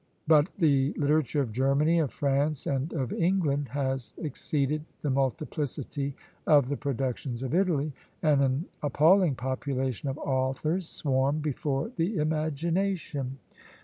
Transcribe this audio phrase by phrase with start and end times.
[0.27, 6.15] But the literature of Germany, of France, and of England has exceeded the multiplicity
[6.47, 7.93] of the productions of Italy,
[8.23, 13.37] and an appalling population of authors swarm before the imagination.